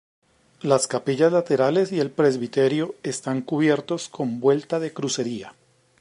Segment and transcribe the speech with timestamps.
[0.63, 5.53] Las capillas laterales y el presbiterio están cubiertos con vuelta de crucería.